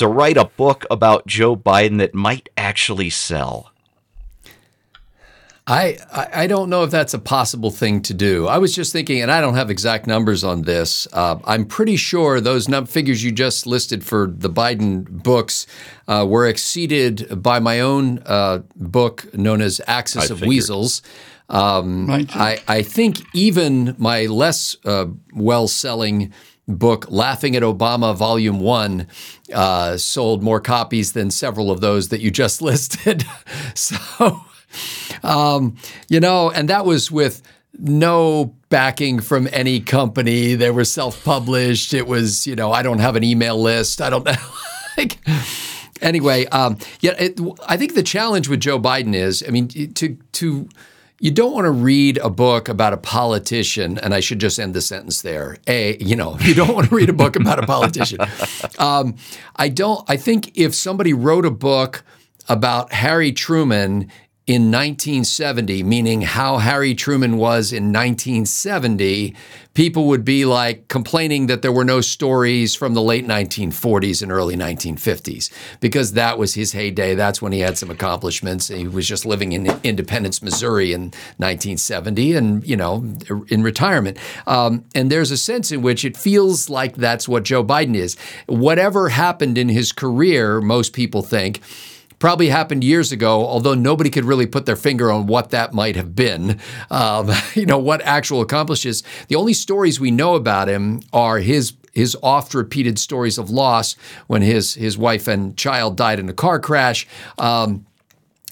to 0.00 0.08
write 0.08 0.36
a 0.36 0.46
book 0.46 0.86
about 0.90 1.26
Joe 1.26 1.54
Biden 1.54 1.98
that 1.98 2.14
might 2.14 2.48
actually 2.56 3.10
sell? 3.10 3.70
I, 5.66 5.98
I 6.32 6.46
don't 6.48 6.68
know 6.68 6.82
if 6.82 6.90
that's 6.90 7.14
a 7.14 7.18
possible 7.18 7.70
thing 7.70 8.02
to 8.02 8.14
do. 8.14 8.48
I 8.48 8.58
was 8.58 8.74
just 8.74 8.92
thinking, 8.92 9.20
and 9.20 9.30
I 9.30 9.40
don't 9.40 9.54
have 9.54 9.70
exact 9.70 10.06
numbers 10.08 10.42
on 10.42 10.62
this. 10.62 11.06
Uh, 11.12 11.38
I'm 11.44 11.64
pretty 11.64 11.96
sure 11.96 12.40
those 12.40 12.68
num- 12.68 12.86
figures 12.86 13.22
you 13.22 13.30
just 13.30 13.68
listed 13.68 14.02
for 14.02 14.26
the 14.26 14.50
Biden 14.50 15.04
books 15.22 15.66
uh, 16.08 16.26
were 16.28 16.48
exceeded 16.48 17.40
by 17.40 17.60
my 17.60 17.78
own 17.78 18.20
uh, 18.26 18.62
book 18.74 19.32
known 19.32 19.60
as 19.60 19.80
Axis 19.86 20.22
I 20.22 20.24
of 20.32 20.40
figured. 20.40 20.48
Weasels. 20.48 21.02
Um, 21.50 22.08
I, 22.08 22.62
I, 22.68 22.82
think 22.82 23.22
even 23.34 23.96
my 23.98 24.26
less 24.26 24.76
uh, 24.84 25.06
well 25.34 25.66
selling 25.66 26.32
book, 26.68 27.10
Laughing 27.10 27.56
at 27.56 27.64
Obama, 27.64 28.14
Volume 28.16 28.60
One, 28.60 29.08
uh, 29.52 29.96
sold 29.96 30.44
more 30.44 30.60
copies 30.60 31.12
than 31.12 31.32
several 31.32 31.72
of 31.72 31.80
those 31.80 32.10
that 32.10 32.20
you 32.20 32.30
just 32.30 32.62
listed. 32.62 33.24
so 33.74 33.96
um, 35.22 35.76
you 36.08 36.20
know, 36.20 36.50
and 36.50 36.68
that 36.68 36.84
was 36.84 37.10
with 37.10 37.42
no 37.78 38.54
backing 38.68 39.20
from 39.20 39.48
any 39.52 39.80
company. 39.80 40.54
They 40.54 40.70
were 40.70 40.84
self-published. 40.84 41.94
It 41.94 42.06
was, 42.06 42.46
you 42.46 42.56
know, 42.56 42.72
I 42.72 42.82
don't 42.82 42.98
have 42.98 43.16
an 43.16 43.24
email 43.24 43.60
list. 43.60 44.00
I 44.00 44.10
don't 44.10 44.24
know. 44.26 44.34
like, 44.96 45.18
anyway, 46.00 46.46
um, 46.46 46.78
yeah, 47.00 47.14
it, 47.18 47.40
I 47.66 47.76
think 47.76 47.94
the 47.94 48.02
challenge 48.02 48.48
with 48.48 48.60
Joe 48.60 48.78
Biden 48.78 49.14
is, 49.14 49.44
I 49.46 49.50
mean, 49.50 49.68
to 49.68 50.16
to 50.32 50.68
you 51.22 51.30
don't 51.30 51.52
want 51.52 51.66
to 51.66 51.70
read 51.70 52.16
a 52.18 52.30
book 52.30 52.70
about 52.70 52.94
a 52.94 52.96
politician, 52.96 53.98
and 53.98 54.14
I 54.14 54.20
should 54.20 54.40
just 54.40 54.58
end 54.58 54.72
the 54.72 54.80
sentence 54.80 55.20
there. 55.20 55.58
A, 55.66 55.98
you 55.98 56.16
know, 56.16 56.38
you 56.40 56.54
don't 56.54 56.74
want 56.74 56.88
to 56.88 56.94
read 56.94 57.10
a 57.10 57.12
book 57.12 57.36
about 57.36 57.62
a 57.62 57.66
politician. 57.66 58.18
Um, 58.78 59.16
I 59.56 59.68
don't. 59.68 60.02
I 60.08 60.16
think 60.16 60.56
if 60.56 60.74
somebody 60.74 61.12
wrote 61.12 61.44
a 61.44 61.50
book 61.50 62.02
about 62.48 62.92
Harry 62.92 63.30
Truman, 63.30 64.10
in 64.46 64.62
1970, 64.72 65.82
meaning 65.84 66.22
how 66.22 66.58
Harry 66.58 66.94
Truman 66.94 67.36
was 67.36 67.72
in 67.72 67.92
1970, 67.92 69.36
people 69.74 70.06
would 70.06 70.24
be 70.24 70.44
like 70.44 70.88
complaining 70.88 71.46
that 71.46 71.62
there 71.62 71.70
were 71.70 71.84
no 71.84 72.00
stories 72.00 72.74
from 72.74 72.94
the 72.94 73.02
late 73.02 73.26
1940s 73.26 74.22
and 74.22 74.32
early 74.32 74.56
1950s 74.56 75.52
because 75.78 76.14
that 76.14 76.36
was 76.36 76.54
his 76.54 76.72
heyday. 76.72 77.14
That's 77.14 77.40
when 77.40 77.52
he 77.52 77.60
had 77.60 77.78
some 77.78 77.90
accomplishments. 77.90 78.68
He 78.68 78.88
was 78.88 79.06
just 79.06 79.24
living 79.24 79.52
in 79.52 79.66
Independence, 79.84 80.42
Missouri 80.42 80.92
in 80.92 81.12
1970 81.36 82.34
and, 82.34 82.66
you 82.66 82.76
know, 82.76 83.04
in 83.48 83.62
retirement. 83.62 84.18
Um, 84.48 84.84
and 84.94 85.12
there's 85.12 85.30
a 85.30 85.36
sense 85.36 85.70
in 85.70 85.82
which 85.82 86.04
it 86.04 86.16
feels 86.16 86.68
like 86.68 86.96
that's 86.96 87.28
what 87.28 87.44
Joe 87.44 87.62
Biden 87.62 87.94
is. 87.94 88.16
Whatever 88.46 89.10
happened 89.10 89.58
in 89.58 89.68
his 89.68 89.92
career, 89.92 90.60
most 90.60 90.92
people 90.92 91.22
think, 91.22 91.60
probably 92.20 92.50
happened 92.50 92.84
years 92.84 93.10
ago, 93.10 93.44
although 93.44 93.74
nobody 93.74 94.10
could 94.10 94.24
really 94.24 94.46
put 94.46 94.66
their 94.66 94.76
finger 94.76 95.10
on 95.10 95.26
what 95.26 95.50
that 95.50 95.74
might 95.74 95.96
have 95.96 96.14
been. 96.14 96.60
Um, 96.90 97.32
you 97.54 97.66
know, 97.66 97.78
what 97.78 98.00
actual 98.02 98.40
accomplishes. 98.40 99.02
The 99.26 99.34
only 99.34 99.54
stories 99.54 99.98
we 99.98 100.12
know 100.12 100.36
about 100.36 100.68
him 100.68 101.00
are 101.12 101.38
his 101.38 101.72
his 101.92 102.16
oft 102.22 102.54
repeated 102.54 103.00
stories 103.00 103.36
of 103.36 103.50
loss 103.50 103.94
when 104.28 104.42
his 104.42 104.74
his 104.74 104.96
wife 104.96 105.26
and 105.26 105.56
child 105.56 105.96
died 105.96 106.20
in 106.20 106.28
a 106.28 106.32
car 106.32 106.60
crash. 106.60 107.08
Um, 107.36 107.84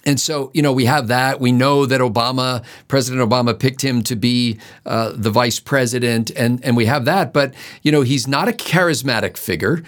and 0.05 0.19
so, 0.19 0.51
you 0.55 0.63
know, 0.63 0.73
we 0.73 0.87
have 0.87 1.09
that. 1.09 1.39
We 1.39 1.53
know 1.53 1.85
that 1.85 2.01
Obama, 2.01 2.65
President 2.89 3.29
Obama, 3.29 3.59
picked 3.59 3.83
him 3.83 4.03
to 4.05 4.17
be 4.17 4.59
uh, 4.87 5.13
the 5.15 5.31
vice 5.31 5.61
president, 5.61 6.31
and 6.31 6.65
and 6.65 6.77
we 6.77 6.87
have 6.87 7.05
that. 7.05 7.33
But 7.33 7.55
you 7.83 7.93
know, 7.93 8.01
he's 8.01 8.27
not 8.27 8.49
a 8.49 8.53
charismatic 8.53 9.37
figure. 9.37 9.83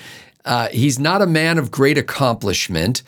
Uh, 0.44 0.68
he's 0.68 0.99
not 0.99 1.22
a 1.22 1.26
man 1.26 1.58
of 1.58 1.70
great 1.70 1.99
accomplishment 1.99 3.02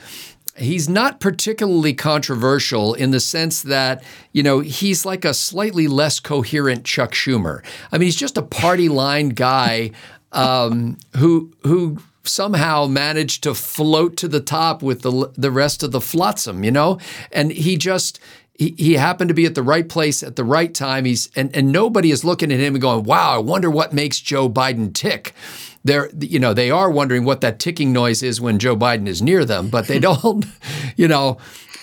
he's 0.56 0.88
not 0.88 1.20
particularly 1.20 1.94
controversial 1.94 2.94
in 2.94 3.10
the 3.10 3.20
sense 3.20 3.62
that, 3.62 4.04
you 4.32 4.42
know, 4.42 4.60
he's 4.60 5.06
like 5.06 5.24
a 5.24 5.34
slightly 5.34 5.88
less 5.88 6.20
coherent 6.20 6.84
Chuck 6.84 7.12
Schumer. 7.12 7.64
I 7.90 7.98
mean, 7.98 8.06
he's 8.06 8.16
just 8.16 8.36
a 8.36 8.42
party 8.42 8.88
line 8.88 9.30
guy. 9.30 9.92
um, 10.32 10.98
who 11.16 11.52
who 11.62 11.98
somehow 12.24 12.86
managed 12.86 13.42
to 13.42 13.54
float 13.54 14.16
to 14.16 14.28
the 14.28 14.40
top 14.40 14.82
with 14.82 15.02
the 15.02 15.30
the 15.36 15.50
rest 15.50 15.82
of 15.82 15.92
the 15.92 16.00
flotsam, 16.00 16.64
you 16.64 16.70
know, 16.70 16.98
and 17.30 17.52
he 17.52 17.76
just. 17.76 18.18
He, 18.70 18.94
happened 18.94 19.28
to 19.28 19.34
be 19.34 19.46
at 19.46 19.54
the 19.54 19.62
right 19.62 19.88
place 19.88 20.22
at 20.22 20.36
the 20.36 20.44
right 20.44 20.72
time. 20.72 21.04
He's 21.04 21.30
and, 21.34 21.54
and 21.56 21.72
nobody 21.72 22.10
is 22.10 22.24
looking 22.24 22.52
at 22.52 22.60
him 22.60 22.74
and 22.74 22.82
going, 22.82 23.04
"Wow, 23.04 23.34
I 23.34 23.38
wonder 23.38 23.70
what 23.70 23.92
makes 23.92 24.20
Joe 24.20 24.48
Biden 24.48 24.92
tick." 24.92 25.34
They're 25.84 26.10
you 26.20 26.38
know 26.38 26.54
they 26.54 26.70
are 26.70 26.90
wondering 26.90 27.24
what 27.24 27.40
that 27.40 27.58
ticking 27.58 27.92
noise 27.92 28.22
is 28.22 28.40
when 28.40 28.58
Joe 28.58 28.76
Biden 28.76 29.08
is 29.08 29.22
near 29.22 29.44
them, 29.44 29.68
but 29.68 29.88
they 29.88 29.98
don't, 30.08 30.44
you 30.96 31.08
know, 31.08 31.38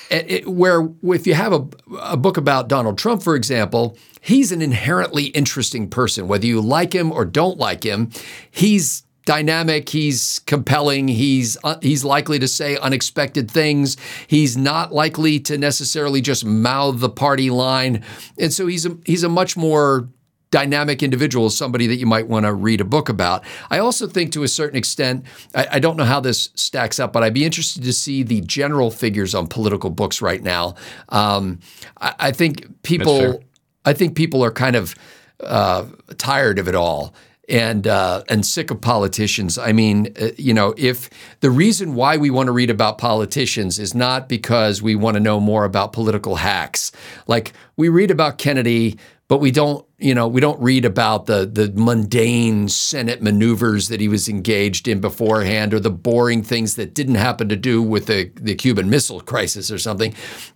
it, 0.10 0.48
where 0.48 0.88
if 1.04 1.28
you 1.28 1.34
have 1.34 1.54
a, 1.54 1.68
a 2.02 2.18
book 2.18 2.38
about 2.38 2.68
Donald 2.68 2.98
Trump, 2.98 3.24
for 3.24 3.36
example, 3.36 3.98
he's 4.22 4.52
an 4.52 4.62
inherently 4.62 5.26
interesting 5.26 5.90
person. 5.90 6.28
Whether 6.28 6.48
you 6.48 6.62
like 6.62 6.94
him 6.94 7.12
or 7.12 7.26
don't 7.26 7.58
like 7.58 7.84
him, 7.84 8.12
he's 8.50 9.04
dynamic. 9.30 9.90
He's 9.90 10.40
compelling. 10.48 11.08
He's 11.08 11.56
uh, 11.64 11.78
he's 11.84 12.04
likely 12.04 12.40
to 12.40 12.48
say 12.48 12.78
unexpected 12.78 13.52
things. 13.52 13.96
He's 14.26 14.58
not 14.58 14.92
likely 14.92 15.40
to 15.42 15.56
necessarily 15.56 16.20
just 16.20 16.44
mouth 16.44 17.00
the 17.00 17.12
party 17.12 17.52
line, 17.52 18.04
and 18.40 18.52
so 18.52 18.66
he's 18.66 18.88
a, 18.88 18.98
he's 19.06 19.22
a 19.22 19.30
much 19.30 19.56
more 19.56 20.10
dynamic 20.50 21.04
individual, 21.04 21.52
somebody 21.52 21.86
that 21.86 21.98
you 21.98 22.08
might 22.08 22.28
want 22.28 22.48
to 22.48 22.54
read 22.56 22.82
a 22.82 22.84
book 22.84 23.08
about. 23.08 23.44
I 23.70 23.78
also 23.78 24.08
think, 24.08 24.32
to 24.32 24.42
a 24.42 24.48
certain 24.48 24.76
extent, 24.76 25.26
I, 25.54 25.68
I, 25.74 25.80
don't 25.80 25.96
know 25.96 26.06
how 26.06 26.20
this 26.20 26.50
stacks 26.56 27.00
up, 27.00 27.14
but 27.14 27.22
I'd 27.22 27.36
be 27.36 27.46
interested 27.46 27.84
to 27.84 27.94
see 27.94 28.24
the 28.24 28.42
general 28.42 28.90
figures 28.90 29.36
on 29.36 29.46
political 29.46 29.92
books 29.92 30.24
right 30.24 30.42
now. 30.42 30.74
Um, 31.10 31.60
I, 32.02 32.16
I, 32.18 32.32
think 32.32 32.82
people, 32.82 33.44
I 33.86 33.94
think 33.94 34.16
people 34.16 34.44
are 34.44 34.50
kind 34.50 34.76
of 34.76 34.96
uh, 35.40 35.86
tired 36.18 36.58
of 36.58 36.68
it 36.68 36.74
all 36.74 37.14
and 37.50 37.88
uh, 37.88 38.24
and 38.30 38.46
sick 38.46 38.72
of 38.72 38.80
politicians. 38.80 39.58
I 39.58 39.72
mean, 39.72 40.14
uh, 40.22 40.30
you 40.38 40.54
know, 40.54 40.74
if 40.78 41.10
the 41.40 41.50
reason 41.50 41.96
why 41.96 42.18
we 42.18 42.30
want 42.30 42.48
to 42.48 42.52
read 42.52 42.70
about 42.70 42.98
politicians 42.98 43.80
is 43.80 43.96
not 43.96 44.30
because 44.30 44.82
we 44.82 44.96
want 44.96 45.16
to 45.16 45.20
know 45.20 45.40
more 45.40 45.66
about 45.66 45.94
political 45.94 46.36
hacks, 46.36 46.92
like 47.28 47.54
we 47.76 47.90
read 47.90 48.12
about 48.12 48.38
Kennedy, 48.38 48.98
but 49.28 49.38
we 49.38 49.52
don't, 49.52 49.86
you 50.00 50.16
know, 50.16 50.28
we 50.28 50.42
don't 50.42 50.60
read 50.62 50.86
about 50.86 51.28
the 51.28 51.46
the 51.46 51.72
mundane 51.76 52.68
Senate 52.68 53.22
maneuvers 53.22 53.88
that 53.88 54.00
he 54.00 54.08
was 54.08 54.30
engaged 54.30 54.88
in 54.88 55.00
beforehand, 55.02 55.74
or 55.74 55.80
the 55.80 55.92
boring 55.92 56.44
things 56.44 56.76
that 56.76 56.94
didn't 56.94 57.16
happen 57.16 57.50
to 57.50 57.56
do 57.56 57.82
with 57.82 58.06
the 58.06 58.32
the 58.36 58.56
Cuban 58.56 58.90
Missile 58.90 59.22
Crisis 59.22 59.72
or 59.72 59.78
something. 59.78 60.14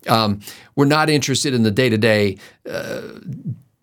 Um, 0.07 0.41
we're 0.75 0.85
not 0.85 1.09
interested 1.09 1.53
in 1.53 1.63
the 1.63 1.71
day 1.71 1.89
to 1.89 1.97
day 1.97 2.37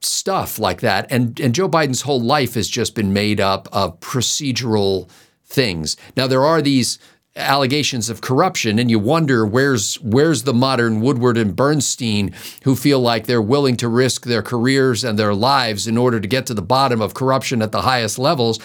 stuff 0.00 0.58
like 0.58 0.80
that. 0.80 1.06
And 1.10 1.38
and 1.40 1.54
Joe 1.54 1.68
Biden's 1.68 2.02
whole 2.02 2.20
life 2.20 2.54
has 2.54 2.68
just 2.68 2.94
been 2.94 3.12
made 3.12 3.40
up 3.40 3.68
of 3.72 3.98
procedural 4.00 5.08
things. 5.44 5.96
Now 6.16 6.26
there 6.26 6.44
are 6.44 6.62
these 6.62 6.98
allegations 7.36 8.10
of 8.10 8.20
corruption 8.20 8.78
and 8.78 8.90
you 8.90 8.98
wonder 8.98 9.46
where's 9.46 9.94
where's 10.00 10.42
the 10.42 10.52
modern 10.52 11.00
Woodward 11.00 11.38
and 11.38 11.54
Bernstein 11.54 12.34
who 12.64 12.74
feel 12.74 12.98
like 12.98 13.26
they're 13.26 13.40
willing 13.40 13.76
to 13.76 13.88
risk 13.88 14.26
their 14.26 14.42
careers 14.42 15.04
and 15.04 15.16
their 15.16 15.32
lives 15.32 15.86
in 15.86 15.96
order 15.96 16.18
to 16.18 16.26
get 16.26 16.44
to 16.46 16.54
the 16.54 16.62
bottom 16.62 17.00
of 17.00 17.14
corruption 17.14 17.62
at 17.62 17.70
the 17.70 17.82
highest 17.82 18.18
levels 18.18 18.58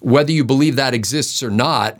whether 0.00 0.30
you 0.30 0.44
believe 0.44 0.76
that 0.76 0.92
exists 0.92 1.42
or 1.42 1.50
not 1.50 1.98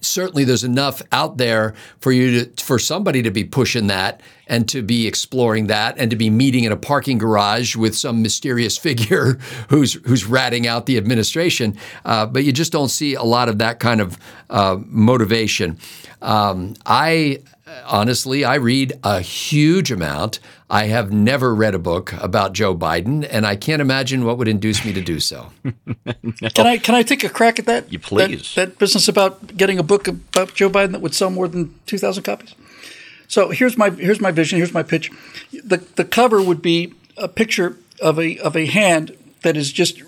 certainly 0.00 0.44
there's 0.44 0.64
enough 0.64 1.02
out 1.12 1.36
there 1.36 1.74
for 1.98 2.12
you 2.12 2.44
to 2.44 2.64
for 2.64 2.78
somebody 2.78 3.22
to 3.22 3.30
be 3.30 3.44
pushing 3.44 3.86
that 3.88 4.20
and 4.46 4.68
to 4.68 4.82
be 4.82 5.06
exploring 5.06 5.68
that 5.68 5.96
and 5.98 6.10
to 6.10 6.16
be 6.16 6.30
meeting 6.30 6.64
in 6.64 6.72
a 6.72 6.76
parking 6.76 7.18
garage 7.18 7.76
with 7.76 7.96
some 7.96 8.22
mysterious 8.22 8.76
figure 8.86 9.34
who's 9.68 9.94
who's 10.06 10.24
ratting 10.24 10.66
out 10.66 10.86
the 10.86 10.96
administration. 10.96 11.76
Uh, 12.04 12.26
but 12.26 12.44
you 12.44 12.52
just 12.52 12.72
don't 12.72 12.88
see 12.88 13.14
a 13.14 13.22
lot 13.22 13.48
of 13.48 13.58
that 13.58 13.80
kind 13.80 14.00
of 14.00 14.18
uh, 14.50 14.76
motivation. 14.86 15.78
Um, 16.22 16.74
I 16.84 17.40
honestly, 17.86 18.44
I 18.44 18.56
read 18.56 18.92
a 19.02 19.20
huge 19.20 19.90
amount. 19.90 20.40
I 20.68 20.86
have 20.86 21.12
never 21.12 21.54
read 21.54 21.74
a 21.74 21.78
book 21.78 22.12
about 22.14 22.52
Joe 22.52 22.74
Biden, 22.76 23.26
and 23.30 23.46
I 23.46 23.56
can't 23.56 23.82
imagine 23.82 24.24
what 24.24 24.38
would 24.38 24.48
induce 24.48 24.84
me 24.84 24.92
to 24.92 25.00
do 25.00 25.20
so. 25.20 25.50
no. 25.64 26.48
Can 26.54 26.66
I 26.66 26.78
can 26.78 26.94
I 26.94 27.02
take 27.02 27.24
a 27.24 27.28
crack 27.28 27.58
at 27.58 27.66
that? 27.66 27.92
You 27.92 27.98
please. 27.98 28.54
That, 28.54 28.70
that, 28.70 28.78
business 28.78 29.08
about 29.08 29.56
getting 29.56 29.78
a 29.78 29.82
book 29.82 30.08
about 30.08 30.54
Joe 30.54 30.70
Biden 30.70 30.92
that 30.92 31.00
would 31.00 31.14
sell 31.14 31.30
more 31.30 31.48
than 31.48 31.74
two 31.86 31.98
thousand 31.98 32.22
copies. 32.22 32.54
So 33.28 33.50
here's 33.50 33.76
my 33.76 33.90
here's 33.90 34.20
my 34.20 34.30
vision. 34.30 34.58
Here's 34.58 34.74
my 34.74 34.82
pitch. 34.82 35.10
The 35.52 35.78
the 35.96 36.04
cover 36.04 36.42
would 36.42 36.62
be 36.62 36.94
a 37.16 37.28
picture 37.28 37.76
of 38.00 38.18
a 38.18 38.38
of 38.38 38.56
a 38.56 38.66
hand 38.66 39.16
that 39.42 39.56
is 39.56 39.72
just 39.72 40.02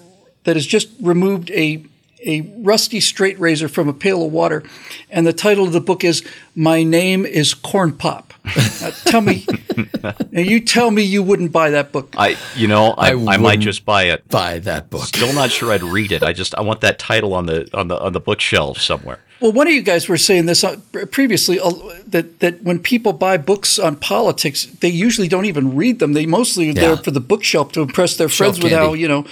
that 0.44 0.56
has 0.56 0.66
just 0.66 0.88
removed 1.00 1.50
a 1.50 1.84
a 2.24 2.52
rusty 2.58 3.00
straight 3.00 3.38
razor 3.38 3.68
from 3.68 3.88
a 3.88 3.92
pail 3.92 4.24
of 4.24 4.32
water, 4.32 4.62
and 5.10 5.26
the 5.26 5.32
title 5.32 5.66
of 5.66 5.72
the 5.72 5.80
book 5.80 6.04
is 6.04 6.24
"My 6.54 6.82
Name 6.82 7.24
Is 7.24 7.54
Corn 7.54 7.92
Pop." 7.92 8.32
Now, 8.44 8.90
tell 9.04 9.20
me, 9.20 9.46
you 10.32 10.60
tell 10.60 10.90
me 10.90 11.02
you 11.02 11.22
wouldn't 11.22 11.52
buy 11.52 11.70
that 11.70 11.92
book. 11.92 12.14
I, 12.18 12.36
you 12.56 12.66
know, 12.66 12.90
I, 12.98 13.12
I, 13.12 13.34
I 13.34 13.36
might 13.36 13.60
just 13.60 13.84
buy 13.84 14.04
it. 14.04 14.26
Buy 14.28 14.58
that 14.60 14.90
book. 14.90 15.04
Still 15.04 15.32
not 15.32 15.50
sure 15.50 15.70
I'd 15.70 15.82
read 15.82 16.10
it. 16.10 16.22
I 16.22 16.32
just 16.32 16.54
I 16.56 16.60
want 16.62 16.80
that 16.80 16.98
title 16.98 17.34
on 17.34 17.46
the 17.46 17.68
on 17.72 17.88
the 17.88 18.00
on 18.00 18.12
the 18.12 18.20
bookshelf 18.20 18.78
somewhere. 18.78 19.20
Well, 19.40 19.52
one 19.52 19.66
of 19.66 19.72
you 19.72 19.82
guys 19.82 20.08
were 20.08 20.18
saying 20.18 20.46
this 20.46 20.62
uh, 20.62 20.76
previously 21.10 21.58
uh, 21.58 21.72
that 22.06 22.40
that 22.40 22.62
when 22.62 22.78
people 22.78 23.12
buy 23.12 23.36
books 23.36 23.78
on 23.78 23.96
politics, 23.96 24.66
they 24.66 24.88
usually 24.88 25.28
don't 25.28 25.46
even 25.46 25.74
read 25.76 25.98
them. 25.98 26.12
They 26.12 26.26
mostly 26.26 26.70
are 26.70 26.72
yeah. 26.72 26.80
there 26.80 26.96
for 26.96 27.10
the 27.10 27.20
bookshelf 27.20 27.72
to 27.72 27.82
impress 27.82 28.16
their 28.16 28.28
friends 28.28 28.58
shelf 28.58 28.64
with 28.64 28.72
how 28.72 28.94
you 28.94 29.08
know. 29.08 29.24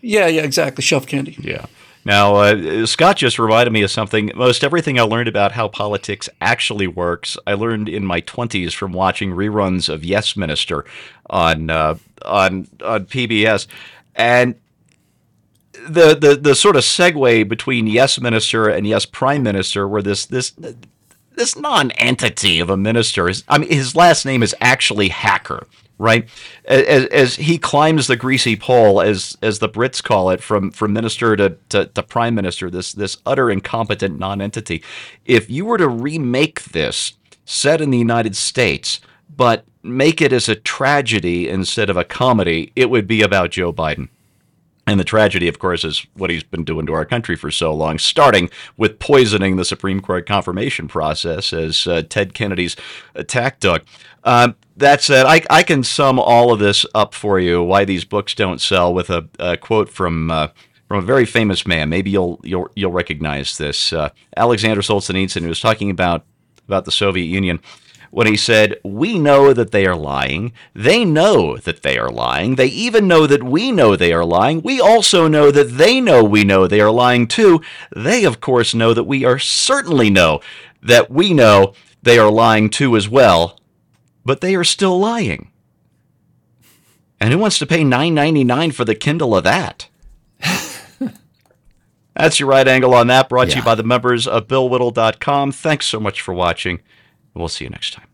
Yeah, 0.00 0.26
yeah, 0.26 0.42
exactly. 0.42 0.82
Shelf 0.82 1.06
candy. 1.06 1.36
Yeah. 1.40 1.66
Now, 2.04 2.36
uh, 2.36 2.86
Scott 2.86 3.16
just 3.16 3.38
reminded 3.38 3.72
me 3.72 3.82
of 3.82 3.90
something. 3.90 4.30
Most 4.34 4.64
everything 4.64 4.98
I 4.98 5.02
learned 5.02 5.28
about 5.28 5.52
how 5.52 5.68
politics 5.68 6.28
actually 6.40 6.86
works, 6.86 7.36
I 7.46 7.54
learned 7.54 7.88
in 7.88 8.06
my 8.06 8.20
20s 8.22 8.72
from 8.72 8.92
watching 8.92 9.32
reruns 9.32 9.88
of 9.88 10.04
Yes 10.04 10.36
Minister 10.36 10.84
on 11.28 11.70
uh, 11.70 11.96
on 12.24 12.68
on 12.84 13.06
PBS, 13.06 13.66
and 14.14 14.54
the, 15.86 16.14
the 16.14 16.38
the 16.40 16.54
sort 16.54 16.76
of 16.76 16.82
segue 16.82 17.48
between 17.48 17.86
Yes 17.86 18.20
Minister 18.20 18.68
and 18.68 18.86
Yes 18.86 19.04
Prime 19.04 19.42
Minister, 19.42 19.86
where 19.86 20.02
this 20.02 20.26
this 20.26 20.52
this 21.36 21.56
non-entity 21.56 22.60
of 22.60 22.70
a 22.70 22.76
minister. 22.76 23.28
Is, 23.28 23.44
I 23.48 23.58
mean, 23.58 23.70
his 23.70 23.94
last 23.94 24.24
name 24.24 24.42
is 24.42 24.54
actually 24.60 25.08
Hacker 25.08 25.66
right? 25.98 26.28
As, 26.64 27.06
as, 27.06 27.36
he 27.36 27.58
climbs 27.58 28.06
the 28.06 28.16
greasy 28.16 28.56
pole, 28.56 29.00
as 29.00 29.36
as 29.42 29.58
the 29.58 29.68
Brits 29.68 30.02
call 30.02 30.30
it, 30.30 30.42
from 30.42 30.70
from 30.70 30.92
minister 30.92 31.36
to, 31.36 31.56
to, 31.70 31.86
to 31.86 32.02
prime 32.02 32.34
minister, 32.34 32.70
this 32.70 32.92
this 32.92 33.18
utter 33.26 33.50
incompetent 33.50 34.18
nonentity. 34.18 34.82
If 35.24 35.50
you 35.50 35.64
were 35.64 35.78
to 35.78 35.88
remake 35.88 36.64
this 36.64 37.14
set 37.44 37.80
in 37.80 37.90
the 37.90 37.98
United 37.98 38.36
States, 38.36 39.00
but 39.34 39.64
make 39.82 40.20
it 40.20 40.32
as 40.32 40.48
a 40.48 40.54
tragedy 40.54 41.48
instead 41.48 41.90
of 41.90 41.96
a 41.96 42.04
comedy, 42.04 42.72
it 42.76 42.90
would 42.90 43.06
be 43.06 43.22
about 43.22 43.50
Joe 43.50 43.72
Biden. 43.72 44.08
And 44.86 44.98
the 44.98 45.04
tragedy, 45.04 45.48
of 45.48 45.58
course, 45.58 45.84
is 45.84 46.06
what 46.14 46.30
he's 46.30 46.42
been 46.42 46.64
doing 46.64 46.86
to 46.86 46.94
our 46.94 47.04
country 47.04 47.36
for 47.36 47.50
so 47.50 47.74
long, 47.74 47.98
starting 47.98 48.48
with 48.78 48.98
poisoning 48.98 49.56
the 49.56 49.64
Supreme 49.64 50.00
Court 50.00 50.26
confirmation 50.26 50.88
process 50.88 51.52
as 51.52 51.86
uh, 51.86 52.02
Ted 52.08 52.32
Kennedy's 52.32 52.74
attack 53.14 53.60
dog. 53.60 53.82
Uh, 54.24 54.52
that 54.78 55.02
said, 55.02 55.26
I, 55.26 55.42
I 55.50 55.62
can 55.62 55.82
sum 55.82 56.18
all 56.18 56.52
of 56.52 56.58
this 56.58 56.86
up 56.94 57.14
for 57.14 57.38
you, 57.38 57.62
why 57.62 57.84
these 57.84 58.04
books 58.04 58.34
don't 58.34 58.60
sell, 58.60 58.92
with 58.92 59.10
a, 59.10 59.28
a 59.38 59.56
quote 59.56 59.88
from 59.88 60.30
uh, 60.30 60.48
from 60.86 60.98
a 60.98 61.06
very 61.06 61.26
famous 61.26 61.66
man. 61.66 61.88
Maybe 61.88 62.10
you'll 62.10 62.40
you'll 62.42 62.70
you'll 62.74 62.92
recognize 62.92 63.58
this. 63.58 63.92
Uh, 63.92 64.10
Alexander 64.36 64.80
Solzhenitsyn, 64.80 65.42
who 65.42 65.48
was 65.48 65.60
talking 65.60 65.90
about 65.90 66.24
about 66.66 66.84
the 66.84 66.92
Soviet 66.92 67.24
Union 67.24 67.60
when 68.10 68.26
he 68.26 68.36
said, 68.36 68.76
We 68.84 69.18
know 69.18 69.52
that 69.52 69.70
they 69.70 69.86
are 69.86 69.96
lying. 69.96 70.52
They 70.74 71.04
know 71.04 71.56
that 71.58 71.82
they 71.82 71.98
are 71.98 72.10
lying. 72.10 72.54
They 72.56 72.66
even 72.66 73.08
know 73.08 73.26
that 73.26 73.42
we 73.42 73.72
know 73.72 73.96
they 73.96 74.12
are 74.12 74.24
lying. 74.24 74.62
We 74.62 74.80
also 74.80 75.28
know 75.28 75.50
that 75.50 75.76
they 75.76 76.00
know 76.00 76.24
we 76.24 76.44
know 76.44 76.66
they 76.66 76.80
are 76.80 76.90
lying 76.90 77.26
too. 77.26 77.60
They, 77.94 78.24
of 78.24 78.40
course, 78.40 78.74
know 78.74 78.94
that 78.94 79.04
we 79.04 79.24
are 79.24 79.38
certainly 79.38 80.10
know 80.10 80.40
that 80.82 81.10
we 81.10 81.34
know 81.34 81.74
they 82.02 82.18
are 82.18 82.30
lying 82.30 82.70
too 82.70 82.96
as 82.96 83.08
well, 83.08 83.57
but 84.28 84.42
they 84.42 84.54
are 84.54 84.62
still 84.62 85.00
lying. 85.00 85.50
And 87.18 87.32
who 87.32 87.38
wants 87.38 87.58
to 87.60 87.66
pay 87.66 87.80
$9.99 87.80 88.74
for 88.74 88.84
the 88.84 88.94
Kindle 88.94 89.34
of 89.34 89.42
that? 89.44 89.88
That's 92.14 92.38
your 92.38 92.50
right 92.50 92.68
angle 92.68 92.92
on 92.92 93.06
that, 93.06 93.30
brought 93.30 93.48
yeah. 93.48 93.54
to 93.54 93.60
you 93.60 93.64
by 93.64 93.74
the 93.74 93.82
members 93.82 94.26
of 94.26 94.46
BillWhittle.com. 94.46 95.52
Thanks 95.52 95.86
so 95.86 95.98
much 95.98 96.20
for 96.20 96.34
watching. 96.34 96.80
We'll 97.32 97.48
see 97.48 97.64
you 97.64 97.70
next 97.70 97.94
time. 97.94 98.07